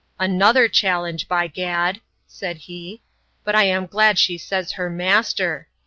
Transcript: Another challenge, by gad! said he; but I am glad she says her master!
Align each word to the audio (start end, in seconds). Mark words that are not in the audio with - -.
Another 0.19 0.67
challenge, 0.67 1.27
by 1.27 1.45
gad! 1.45 2.01
said 2.25 2.57
he; 2.57 3.03
but 3.43 3.53
I 3.53 3.65
am 3.65 3.85
glad 3.85 4.17
she 4.17 4.35
says 4.35 4.71
her 4.71 4.89
master! 4.89 5.67